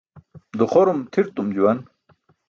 Duxorum 0.57 0.99
tʰirtum 1.11 1.47
juwan. 1.55 1.79